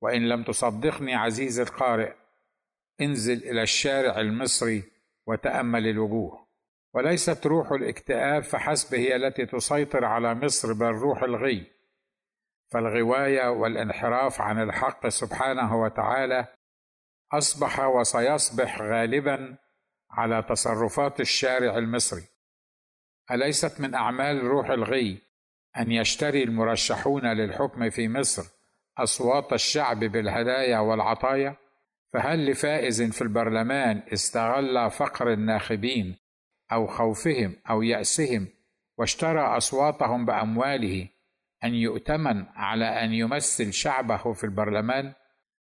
وإن 0.02 0.28
لم 0.28 0.42
تصدقني 0.42 1.14
عزيزي 1.14 1.62
القارئ 1.62 2.12
انزل 3.00 3.50
إلى 3.50 3.62
الشارع 3.62 4.20
المصري 4.20 4.82
وتأمل 5.26 5.86
الوجوه. 5.86 6.46
وليست 6.94 7.46
روح 7.46 7.72
الاكتئاب 7.72 8.42
فحسب 8.42 8.94
هي 8.94 9.16
التي 9.16 9.46
تسيطر 9.46 10.04
على 10.04 10.34
مصر 10.34 10.72
بل 10.72 10.92
روح 10.92 11.22
الغي. 11.22 11.80
فالغواية 12.72 13.48
والانحراف 13.48 14.40
عن 14.40 14.62
الحق 14.62 15.08
سبحانه 15.08 15.82
وتعالى 15.82 16.46
أصبح 17.32 17.80
وسيصبح 17.80 18.82
غالبا 18.82 19.56
على 20.10 20.42
تصرفات 20.48 21.20
الشارع 21.20 21.78
المصري. 21.78 22.22
أليست 23.30 23.80
من 23.80 23.94
أعمال 23.94 24.44
روح 24.44 24.70
الغي 24.70 25.22
أن 25.78 25.92
يشتري 25.92 26.42
المرشحون 26.42 27.26
للحكم 27.26 27.90
في 27.90 28.08
مصر 28.08 28.42
أصوات 28.98 29.52
الشعب 29.52 29.98
بالهدايا 29.98 30.78
والعطايا؟ 30.78 31.56
فهل 32.12 32.50
لفائز 32.50 33.02
في 33.02 33.22
البرلمان 33.22 34.02
استغل 34.12 34.90
فقر 34.90 35.32
الناخبين 35.32 36.16
أو 36.72 36.86
خوفهم 36.86 37.56
أو 37.70 37.82
يأسهم 37.82 38.48
واشترى 38.98 39.40
أصواتهم 39.40 40.24
بأمواله 40.24 41.08
أن 41.64 41.74
يؤتمن 41.74 42.46
على 42.54 42.84
أن 42.84 43.12
يمثل 43.12 43.72
شعبه 43.72 44.32
في 44.32 44.44
البرلمان؟ 44.44 45.12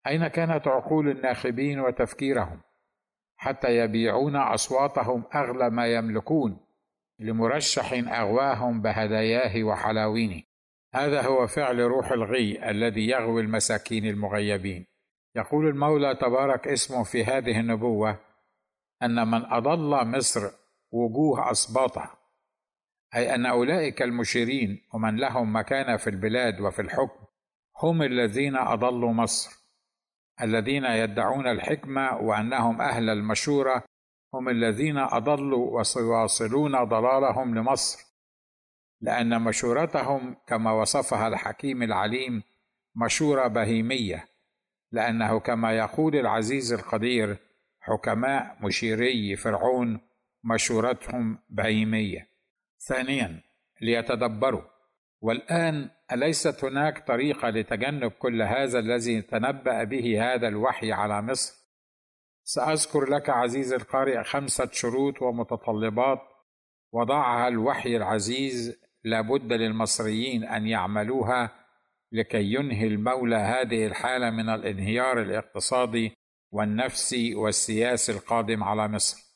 أين 0.06 0.28
كانت 0.28 0.68
عقول 0.68 1.08
الناخبين 1.08 1.80
وتفكيرهم؟ 1.80 2.60
حتى 3.36 3.76
يبيعون 3.76 4.36
أصواتهم 4.36 5.24
أغلى 5.34 5.70
ما 5.70 5.86
يملكون 5.86 6.66
لمرشح 7.18 7.92
أغواهم 7.92 8.82
بهداياه 8.82 9.64
وحلاوينه. 9.64 10.42
هذا 10.94 11.22
هو 11.22 11.46
فعل 11.46 11.80
روح 11.80 12.12
الغي 12.12 12.70
الذي 12.70 13.08
يغوي 13.08 13.42
المساكين 13.42 14.06
المغيبين. 14.06 14.86
يقول 15.36 15.68
المولى 15.68 16.14
تبارك 16.14 16.68
اسمه 16.68 17.04
في 17.04 17.24
هذه 17.24 17.60
النبوة 17.60 18.18
أن 19.02 19.28
من 19.28 19.44
أضل 19.44 20.06
مصر 20.06 20.50
وجوه 20.92 21.50
اسباطه 21.50 22.18
أي 23.14 23.34
أن 23.34 23.46
أولئك 23.46 24.02
المشيرين 24.02 24.82
ومن 24.94 25.16
لهم 25.16 25.56
مكانة 25.56 25.96
في 25.96 26.10
البلاد 26.10 26.60
وفي 26.60 26.82
الحكم 26.82 27.26
هم 27.82 28.02
الذين 28.02 28.56
أضلوا 28.56 29.12
مصر. 29.12 29.65
الذين 30.42 30.84
يدعون 30.84 31.46
الحكمة 31.46 32.16
وأنهم 32.16 32.80
أهل 32.80 33.10
المشورة 33.10 33.84
هم 34.34 34.48
الذين 34.48 34.98
أضلوا 34.98 35.80
وسيواصلون 35.80 36.84
ضلالهم 36.84 37.54
لمصر 37.58 38.06
لأن 39.00 39.42
مشورتهم 39.42 40.36
كما 40.46 40.72
وصفها 40.72 41.28
الحكيم 41.28 41.82
العليم 41.82 42.42
مشورة 42.96 43.46
بهيمية 43.46 44.28
لأنه 44.92 45.40
كما 45.40 45.72
يقول 45.72 46.16
العزيز 46.16 46.72
القدير 46.72 47.36
حكماء 47.80 48.56
مشيري 48.62 49.36
فرعون 49.36 50.00
مشورتهم 50.44 51.38
بهيمية. 51.50 52.28
ثانيا 52.88 53.42
ليتدبروا. 53.80 54.62
والآن 55.20 55.90
أليست 56.12 56.64
هناك 56.64 57.06
طريقة 57.06 57.50
لتجنب 57.50 58.10
كل 58.10 58.42
هذا 58.42 58.78
الذي 58.78 59.22
تنبأ 59.22 59.84
به 59.84 60.34
هذا 60.34 60.48
الوحي 60.48 60.92
على 60.92 61.22
مصر 61.22 61.66
سأذكر 62.44 63.04
لك 63.10 63.30
عزيزي 63.30 63.76
القارئ 63.76 64.22
خمسة 64.22 64.68
شروط 64.72 65.22
ومتطلبات 65.22 66.20
وضعها 66.92 67.48
الوحي 67.48 67.96
العزيز 67.96 68.80
لابد 69.04 69.52
للمصريين 69.52 70.44
أن 70.44 70.66
يعملوها 70.66 71.66
لكي 72.12 72.54
ينهي 72.54 72.86
المولى 72.86 73.36
هذه 73.36 73.86
الحالة 73.86 74.30
من 74.30 74.48
الانهيار 74.48 75.22
الاقتصادي 75.22 76.12
والنفسي 76.52 77.34
والسياسي 77.34 78.12
القادم 78.12 78.64
على 78.64 78.88
مصر. 78.88 79.26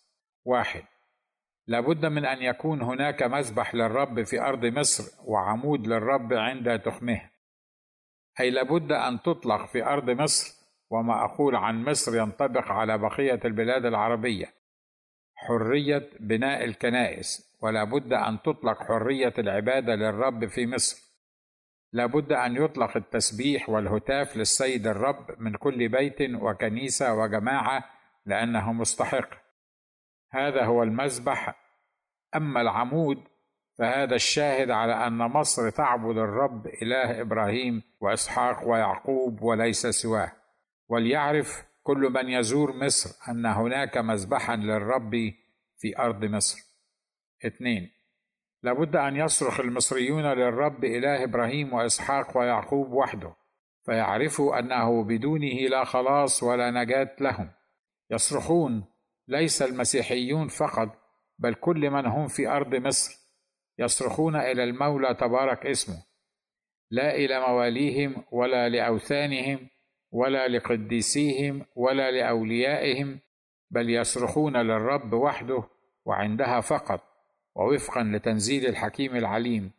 واحد 0.45 0.83
لابد 1.71 2.07
من 2.07 2.25
أن 2.25 2.43
يكون 2.43 2.83
هناك 2.83 3.23
مذبح 3.23 3.75
للرب 3.75 4.23
في 4.23 4.41
أرض 4.41 4.67
مصر 4.67 5.05
وعمود 5.25 5.87
للرب 5.87 6.33
عند 6.33 6.79
تخمه. 6.79 7.21
أي 8.41 8.51
لابد 8.51 8.93
أن 8.93 9.23
تطلق 9.23 9.67
في 9.67 9.85
أرض 9.85 10.11
مصر 10.11 10.55
وما 10.91 11.25
أقول 11.25 11.57
عن 11.57 11.85
مصر 11.85 12.17
ينطبق 12.17 12.73
على 12.73 12.99
بقية 12.99 13.41
البلاد 13.45 13.85
العربية. 13.85 14.47
حرية 15.35 16.11
بناء 16.21 16.65
الكنائس 16.65 17.57
ولا 17.63 17.85
بد 17.85 18.13
أن 18.13 18.43
تطلق 18.43 18.83
حرية 18.83 19.35
العبادة 19.39 19.95
للرب 19.95 20.47
في 20.47 20.67
مصر. 20.67 21.03
لا 21.93 22.07
بد 22.07 22.33
أن 22.33 22.57
يطلق 22.57 22.97
التسبيح 22.97 23.69
والهتاف 23.69 24.37
للسيد 24.37 24.87
الرب 24.87 25.27
من 25.39 25.57
كل 25.57 25.89
بيت 25.89 26.21
وكنيسة 26.35 27.15
وجماعة 27.15 27.85
لأنه 28.27 28.73
مستحق. 28.73 29.50
هذا 30.31 30.65
هو 30.65 30.83
المذبح. 30.83 31.55
أما 32.37 32.61
العمود 32.61 33.25
فهذا 33.79 34.15
الشاهد 34.15 34.71
على 34.71 35.07
أن 35.07 35.19
مصر 35.19 35.71
تعبد 35.71 36.17
الرب 36.17 36.67
إله 36.67 37.21
إبراهيم 37.21 37.83
وإسحاق 38.01 38.69
ويعقوب 38.69 39.43
وليس 39.43 39.87
سواه. 39.87 40.33
وليعرف 40.89 41.65
كل 41.83 41.99
من 41.99 42.29
يزور 42.29 42.73
مصر 42.73 43.31
أن 43.31 43.47
هناك 43.47 43.99
مذبحا 43.99 44.57
للرب 44.57 45.33
في 45.79 45.99
أرض 45.99 46.25
مصر. 46.25 46.59
اثنين 47.47 47.91
لابد 48.63 48.97
أن 48.97 49.17
يصرخ 49.17 49.61
المصريون 49.61 50.27
للرب 50.27 50.85
إله 50.85 51.25
إبراهيم 51.25 51.73
وإسحاق 51.73 52.39
ويعقوب 52.39 52.93
وحده 52.93 53.33
فيعرفوا 53.87 54.59
أنه 54.59 55.05
بدونه 55.05 55.69
لا 55.71 55.85
خلاص 55.85 56.43
ولا 56.43 56.71
نجاة 56.71 57.17
لهم. 57.21 57.51
يصرخون 58.11 58.85
ليس 59.31 59.63
المسيحيون 59.63 60.49
فقط 60.49 60.89
بل 61.39 61.55
كل 61.55 61.91
من 61.91 62.07
هم 62.07 62.27
في 62.27 62.49
أرض 62.49 62.75
مصر 62.75 63.21
يصرخون 63.79 64.37
إلى 64.37 64.65
المولى 64.65 65.15
تبارك 65.15 65.67
اسمه. 65.67 66.03
لا 66.91 67.15
إلى 67.15 67.41
مواليهم 67.41 68.25
ولا 68.33 68.69
لأوثانهم 68.69 69.69
ولا 70.13 70.49
لقديسيهم 70.49 71.67
ولا 71.77 72.11
لأوليائهم 72.11 73.21
بل 73.71 73.91
يصرخون 73.91 74.57
للرب 74.57 75.13
وحده 75.13 75.63
وعندها 76.05 76.61
فقط 76.61 77.01
ووفقا 77.55 78.03
لتنزيل 78.03 78.67
الحكيم 78.67 79.17
العليم 79.17 79.71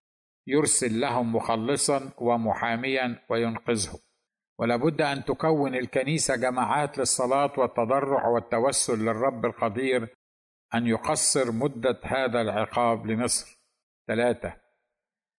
يرسل 0.48 1.00
لهم 1.00 1.36
مخلصا 1.36 2.12
ومحاميا 2.18 3.20
وينقذهم. 3.30 4.00
ولابد 4.62 5.02
أن 5.02 5.26
تكون 5.26 5.76
الكنيسة 5.76 6.36
جماعات 6.36 6.98
للصلاة 6.98 7.52
والتضرع 7.58 8.28
والتوسل 8.28 9.00
للرب 9.06 9.46
القدير 9.46 10.16
أن 10.76 10.88
يقصر 10.88 11.52
مدة 11.52 12.00
هذا 12.04 12.42
العقاب 12.42 13.06
لمصر. 13.06 13.60
ثلاثة 14.08 14.54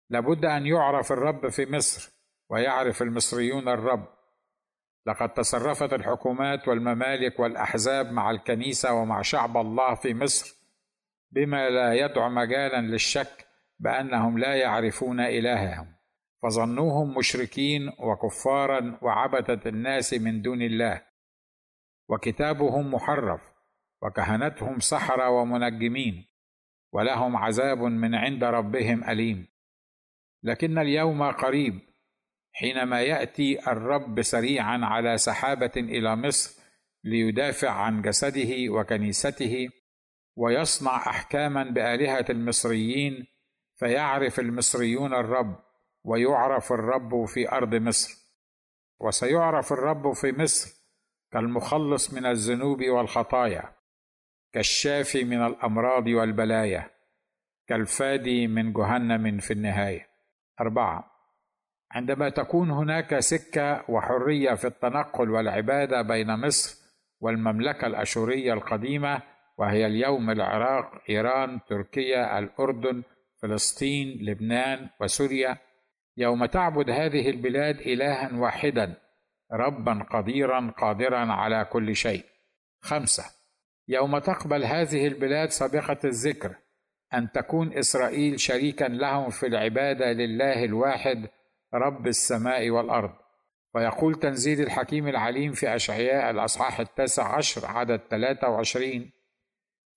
لابد 0.10 0.46
أن 0.46 0.66
يعرف 0.66 1.12
الرب 1.12 1.50
في 1.50 1.66
مصر 1.66 2.12
ويعرف 2.50 3.02
المصريون 3.02 3.68
الرب. 3.68 4.08
لقد 5.08 5.34
تصرفت 5.34 5.94
الحكومات 5.94 6.68
والممالك 6.68 7.40
والأحزاب 7.40 8.12
مع 8.12 8.32
الكنيسة 8.32 8.94
ومع 8.94 9.22
شعب 9.22 9.58
الله 9.58 9.96
في 9.96 10.14
مصر 10.14 10.56
بما 11.32 11.70
لا 11.70 11.94
يدع 11.94 12.28
مجالا 12.30 12.82
للشك 12.82 13.48
بأنهم 13.80 14.40
لا 14.40 14.56
يعرفون 14.56 15.20
إلههم. 15.20 16.01
فظنوهم 16.44 17.18
مشركين 17.18 17.90
وكفارا 18.00 19.00
وعبده 19.02 19.70
الناس 19.70 20.14
من 20.14 20.42
دون 20.42 20.62
الله. 20.62 21.02
وكتابهم 22.10 22.94
محرف 22.94 23.42
وكهنتهم 24.02 24.80
سحره 24.80 25.30
ومنجمين 25.30 26.26
ولهم 26.94 27.38
عذاب 27.38 27.78
من 27.78 28.16
عند 28.16 28.44
ربهم 28.44 29.04
أليم. 29.04 29.48
لكن 30.44 30.78
اليوم 30.78 31.24
قريب 31.24 31.80
حينما 32.54 33.02
يأتي 33.02 33.72
الرب 33.72 34.22
سريعا 34.22 34.80
على 34.84 35.18
سحابة 35.18 35.72
إلى 35.78 36.16
مصر 36.16 36.62
ليدافع 37.04 37.70
عن 37.70 38.02
جسده 38.02 38.70
وكنيسته 38.70 39.70
ويصنع 40.36 40.96
احكاما 40.96 41.64
بآلهة 41.64 42.26
المصريين 42.30 43.28
فيعرف 43.76 44.40
المصريون 44.40 45.14
الرب 45.14 45.71
ويعرف 46.04 46.72
الرب 46.72 47.26
في 47.26 47.52
أرض 47.52 47.76
مصر. 47.76 48.22
وسيعرف 49.00 49.74
الرب 49.74 50.14
في 50.14 50.32
مصر 50.32 50.72
كالمخلص 51.32 52.14
من 52.14 52.26
الذنوب 52.26 52.84
والخطايا 52.84 53.74
كالشافي 54.54 55.24
من 55.24 55.46
الأمراض 55.46 56.08
والبلايا 56.08 56.90
كالفادي 57.68 58.48
من 58.48 58.74
جهنم 58.74 59.40
في 59.40 59.54
النهاية. 59.54 60.08
أربعة 60.62 61.12
عندما 61.92 62.30
تكون 62.30 62.72
هناك 62.72 63.20
سكة 63.20 63.86
وحرية 63.90 64.54
في 64.54 64.68
التنقل 64.68 65.30
والعبادة 65.30 66.02
بين 66.02 66.36
مصر 66.40 66.82
والمملكة 67.20 67.88
الأشورية 67.88 68.54
القديمة 68.54 69.22
وهي 69.58 69.86
اليوم 69.86 70.30
العراق 70.30 71.02
إيران 71.10 71.60
تركيا 71.70 72.40
الأردن 72.40 73.04
فلسطين 73.42 74.18
لبنان 74.22 74.90
وسوريا 75.02 75.58
يوم 76.18 76.46
تعبد 76.46 76.90
هذه 76.90 77.30
البلاد 77.30 77.80
إلها 77.80 78.30
واحدا 78.34 78.94
ربا 79.52 80.06
قديرا 80.12 80.74
قادرا 80.78 81.34
على 81.34 81.66
كل 81.66 81.96
شيء. 81.96 82.24
خمسة. 82.82 83.24
يوم 83.88 84.18
تقبل 84.18 84.64
هذه 84.64 85.08
البلاد 85.08 85.50
سابقه 85.50 86.00
الذكر 86.04 86.56
أن 87.14 87.32
تكون 87.32 87.74
إسرائيل 87.74 88.40
شريكا 88.40 88.86
لهم 88.86 89.30
في 89.30 89.48
العبادة 89.48 90.12
لله 90.12 90.66
الواحد 90.66 91.28
رب 91.74 92.08
السماء 92.08 92.70
والأرض. 92.70 93.12
ويقول 93.76 94.16
تنزيل 94.16 94.62
الحكيم 94.62 95.08
العليم 95.08 95.52
في 95.52 95.76
أشعياء 95.76 96.32
الأصحاح 96.32 96.80
التاسع 96.80 97.36
عشر 97.36 97.66
عدد 97.66 98.00
23 98.10 99.12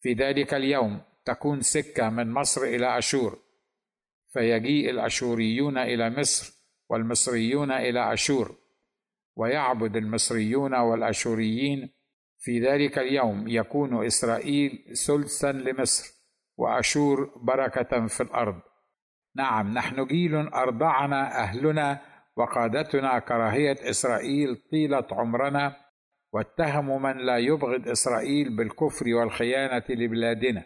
في 0.01 0.13
ذلك 0.13 0.55
اليوم 0.55 1.01
تكون 1.25 1.61
سكة 1.61 2.11
من 2.11 2.33
مصر 2.33 2.63
إلى 2.63 2.99
أشور 2.99 3.39
فيجيء 4.35 4.91
الأشوريون 4.91 5.79
إلى 5.79 6.11
مصر 6.11 6.55
والمصريون 6.91 7.73
إلى 7.73 8.13
أشور 8.13 8.57
ويعبد 9.37 9.97
المصريون 9.97 10.75
والأشوريين 10.75 11.91
في 12.39 12.61
ذلك 12.61 12.99
اليوم 12.99 13.49
يكون 13.49 14.07
إسرائيل 14.07 14.85
ثلثا 15.07 15.53
لمصر 15.53 16.15
وأشور 16.57 17.33
بركة 17.43 18.07
في 18.07 18.23
الأرض. 18.23 18.61
نعم 19.37 19.75
نحن 19.75 20.07
جيل 20.07 20.35
أرضعنا 20.37 21.43
أهلنا 21.43 22.01
وقادتنا 22.37 23.19
كراهية 23.19 23.77
إسرائيل 23.91 24.57
طيلة 24.71 25.07
عمرنا 25.13 25.77
واتهموا 26.33 26.99
من 26.99 27.19
لا 27.19 27.39
يبغض 27.39 27.89
إسرائيل 27.89 28.57
بالكفر 28.57 29.15
والخيانة 29.15 29.85
لبلادنا. 29.89 30.65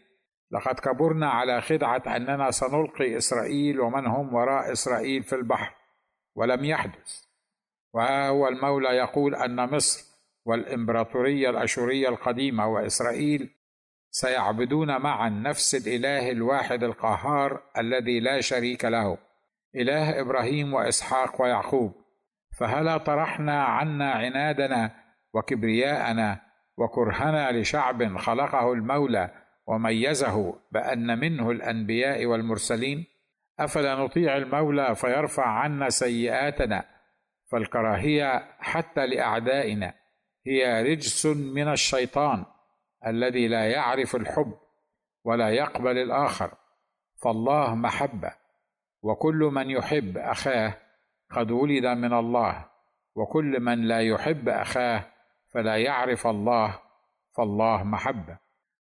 لقد 0.50 0.74
كبرنا 0.80 1.30
على 1.30 1.60
خدعة 1.60 2.02
أننا 2.06 2.50
سنلقي 2.50 3.16
إسرائيل 3.16 3.80
ومن 3.80 4.06
هم 4.06 4.34
وراء 4.34 4.72
إسرائيل 4.72 5.22
في 5.22 5.34
البحر 5.34 5.74
ولم 6.34 6.64
يحدث. 6.64 7.24
وها 7.94 8.28
هو 8.28 8.48
المولى 8.48 8.88
يقول 8.88 9.34
أن 9.34 9.70
مصر 9.70 10.04
والإمبراطورية 10.44 11.50
الأشورية 11.50 12.08
القديمة 12.08 12.66
وإسرائيل 12.66 13.50
سيعبدون 14.10 15.00
معا 15.00 15.28
نفس 15.28 15.74
الإله 15.74 16.30
الواحد 16.30 16.84
القهار 16.84 17.62
الذي 17.78 18.20
لا 18.20 18.40
شريك 18.40 18.84
له 18.84 19.18
إله 19.76 20.20
إبراهيم 20.20 20.74
وإسحاق 20.74 21.42
ويعقوب. 21.42 21.92
فهلا 22.58 22.96
طرحنا 22.96 23.64
عنا 23.64 24.12
عنادنا 24.12 24.90
وكبرياءنا 25.34 26.40
وكرهنا 26.78 27.52
لشعب 27.52 28.16
خلقه 28.18 28.72
المولى 28.72 29.30
وميزه 29.68 30.54
بأن 30.72 31.18
منه 31.18 31.50
الأنبياء 31.50 32.26
والمرسلين. 32.26 33.06
أفلا 33.60 33.94
نطيع 33.94 34.36
المولى 34.36 34.94
فيرفع 34.94 35.46
عنا 35.46 35.88
سيئاتنا 35.88 36.84
فالكراهية 37.50 38.56
حتى 38.58 39.06
لأعدائنا 39.06 39.94
هي 40.46 40.82
رجس 40.82 41.26
من 41.26 41.68
الشيطان 41.68 42.44
الذي 43.06 43.48
لا 43.48 43.70
يعرف 43.70 44.16
الحب 44.16 44.54
ولا 45.24 45.48
يقبل 45.48 45.98
الآخر 45.98 46.54
فالله 47.22 47.74
محبة 47.74 48.32
وكل 49.02 49.50
من 49.52 49.70
يحب 49.70 50.18
أخاه 50.18 50.74
قد 51.30 51.50
ولد 51.50 51.86
من 51.86 52.12
الله 52.12 52.64
وكل 53.14 53.60
من 53.60 53.88
لا 53.88 54.00
يحب 54.00 54.48
أخاه 54.48 55.04
فلا 55.54 55.76
يعرف 55.76 56.26
الله 56.26 56.78
فالله 57.36 57.82
محبة. 57.82 58.38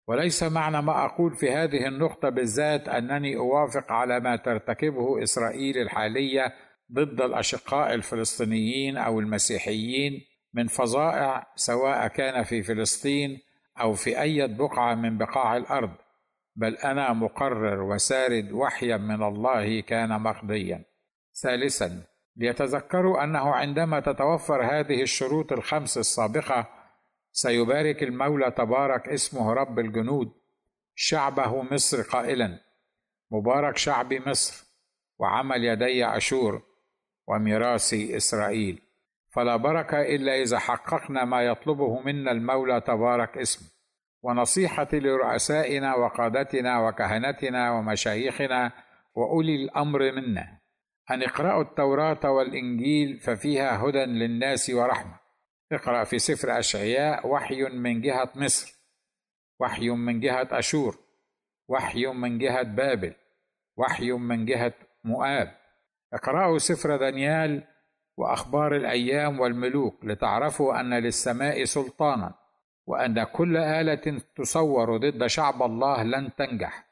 وليس 0.07 0.43
معنى 0.43 0.81
ما 0.81 1.05
أقول 1.05 1.35
في 1.35 1.51
هذه 1.51 1.87
النقطة 1.87 2.29
بالذات 2.29 2.89
أنني 2.89 3.37
أوافق 3.37 3.91
على 3.91 4.19
ما 4.19 4.35
ترتكبه 4.35 5.23
إسرائيل 5.23 5.77
الحالية 5.77 6.53
ضد 6.93 7.21
الأشقاء 7.21 7.93
الفلسطينيين 7.93 8.97
أو 8.97 9.19
المسيحيين 9.19 10.21
من 10.53 10.67
فظائع 10.67 11.47
سواء 11.55 12.07
كان 12.07 12.43
في 12.43 12.63
فلسطين 12.63 13.39
أو 13.81 13.93
في 13.93 14.21
أي 14.21 14.47
بقعة 14.47 14.95
من 14.95 15.17
بقاع 15.17 15.57
الأرض. 15.57 15.91
بل 16.55 16.75
أنا 16.75 17.13
مقرر 17.13 17.81
وسارد 17.81 18.51
وحيا 18.51 18.97
من 18.97 19.23
الله 19.23 19.81
كان 19.81 20.21
مقضيا. 20.21 20.85
ثالثا 21.43 22.03
ليتذكروا 22.35 23.23
أنه 23.23 23.55
عندما 23.55 23.99
تتوفر 23.99 24.63
هذه 24.63 25.01
الشروط 25.01 25.51
الخمس 25.51 25.97
السابقة 25.97 26.76
سيبارك 27.37 28.03
المولى 28.03 28.51
تبارك 28.51 29.09
اسمه 29.09 29.53
رب 29.53 29.79
الجنود 29.79 30.31
شعبه 30.95 31.61
مصر 31.61 32.01
قائلا 32.01 32.59
مبارك 33.31 33.77
شعبي 33.77 34.21
مصر 34.27 34.65
وعمل 35.19 35.65
يدي 35.65 36.05
اشور 36.05 36.61
وميراثي 37.27 38.17
إسرائيل. 38.17 38.81
فلا 39.29 39.55
بركة 39.55 40.01
إلا 40.01 40.41
إذا 40.41 40.59
حققنا 40.59 41.25
ما 41.25 41.41
يطلبه 41.41 41.99
منا 41.99 42.31
المولى 42.31 42.81
تبارك 42.81 43.37
اسمه 43.37 43.67
ونصيحتي 44.21 44.99
لرؤسائنا 44.99 45.95
وقادتنا 45.95 46.87
وكهنتنا 46.87 47.71
ومشايخنا 47.71 48.71
وأولي 49.15 49.55
الأمر 49.55 50.11
منا. 50.11 50.57
أن 51.11 51.23
اقرأوا 51.23 51.61
التوراة 51.61 52.31
والإنجيل 52.31 53.19
ففيها 53.19 53.83
هدى 53.83 54.05
للناس 54.05 54.69
ورحمة. 54.69 55.26
اقرأ 55.71 56.03
في 56.03 56.19
سفر 56.19 56.59
أشعياء 56.59 57.27
وحي 57.27 57.63
من 57.63 58.01
جهة 58.01 58.29
مصر 58.35 58.75
وحي 59.59 59.89
من 59.89 60.19
جهة 60.19 60.47
أشور 60.51 60.97
وحي 61.67 62.05
من 62.05 62.37
جهة 62.37 62.63
بابل 62.63 63.13
وحي 63.77 64.11
من 64.11 64.45
جهة 64.45 64.73
مؤاب. 65.03 65.57
اقرأوا 66.13 66.57
سفر 66.57 66.97
دانيال 66.97 67.63
وأخبار 68.17 68.75
الأيام 68.75 69.39
والملوك 69.39 70.05
لتعرفوا 70.05 70.79
أن 70.79 70.93
للسماء 70.93 71.63
سلطانا 71.63 72.33
وأن 72.85 73.23
كل 73.23 73.57
آلة 73.57 74.21
تصور 74.35 74.97
ضد 74.97 75.27
شعب 75.27 75.63
الله 75.63 76.03
لن 76.03 76.35
تنجح. 76.35 76.87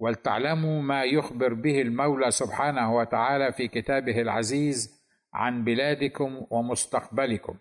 ولتعلموا 0.00 0.82
ما 0.82 1.04
يخبر 1.04 1.54
به 1.54 1.82
المولى 1.82 2.30
سبحانه 2.30 2.96
وتعالى 2.96 3.52
في 3.52 3.68
كتابه 3.68 4.20
العزيز 4.20 5.02
عن 5.32 5.64
بلادكم 5.64 6.46
ومستقبلكم. 6.50 7.56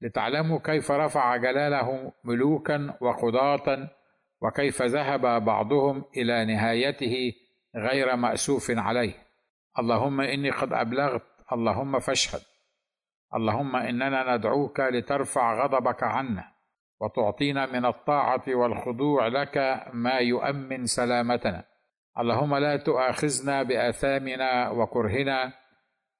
لتعلموا 0.00 0.58
كيف 0.58 0.90
رفع 0.90 1.36
جلاله 1.36 2.12
ملوكا 2.24 2.94
وقضاة 3.00 3.90
وكيف 4.40 4.82
ذهب 4.82 5.44
بعضهم 5.44 6.04
إلى 6.16 6.44
نهايته 6.44 7.32
غير 7.76 8.16
مأسوف 8.16 8.70
عليه. 8.70 9.14
اللهم 9.78 10.20
إني 10.20 10.50
قد 10.50 10.72
أبلغت 10.72 11.22
اللهم 11.52 11.98
فاشهد. 11.98 12.40
اللهم 13.34 13.76
إننا 13.76 14.36
ندعوك 14.36 14.80
لترفع 14.80 15.64
غضبك 15.64 16.02
عنا 16.02 16.44
وتعطينا 17.00 17.66
من 17.66 17.84
الطاعة 17.86 18.42
والخضوع 18.48 19.26
لك 19.28 19.84
ما 19.92 20.18
يؤمن 20.18 20.86
سلامتنا. 20.86 21.64
اللهم 22.18 22.56
لا 22.56 22.76
تؤاخذنا 22.76 23.62
بآثامنا 23.62 24.70
وكرهنا 24.70 25.52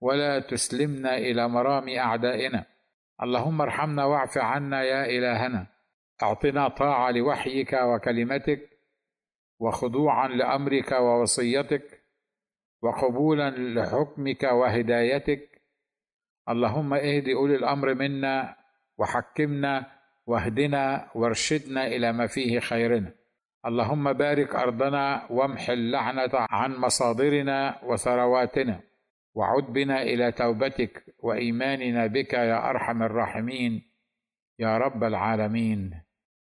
ولا 0.00 0.40
تسلمنا 0.40 1.16
إلى 1.16 1.48
مرام 1.48 1.88
أعدائنا. 1.88 2.73
اللهم 3.22 3.60
ارحمنا 3.60 4.04
واعف 4.04 4.38
عنا 4.38 4.82
يا 4.82 5.04
إلهنا. 5.06 5.66
أعطنا 6.22 6.68
طاعة 6.68 7.10
لوحيك 7.10 7.72
وكلمتك 7.72 8.70
وخضوعا 9.60 10.28
لأمرك 10.28 10.92
ووصيتك 10.92 12.00
وقبولا 12.82 13.50
لحكمك 13.50 14.42
وهدايتك. 14.42 15.62
اللهم 16.48 16.94
اهد 16.94 17.28
أولي 17.28 17.56
الأمر 17.56 17.94
منا 17.94 18.56
وحكمنا 18.98 19.86
واهدنا 20.26 21.10
وارشدنا 21.14 21.86
إلى 21.86 22.12
ما 22.12 22.26
فيه 22.26 22.60
خيرنا. 22.60 23.12
اللهم 23.66 24.12
بارك 24.12 24.54
أرضنا 24.54 25.26
وامح 25.30 25.70
اللعنة 25.70 26.30
عن 26.34 26.76
مصادرنا 26.76 27.80
وثرواتنا. 27.84 28.80
وعد 29.34 29.72
بنا 29.72 30.02
إلى 30.02 30.32
توبتك 30.32 31.14
وإيماننا 31.18 32.06
بك 32.06 32.32
يا 32.34 32.70
أرحم 32.70 33.02
الراحمين 33.02 33.82
يا 34.58 34.78
رب 34.78 35.04
العالمين. 35.04 36.03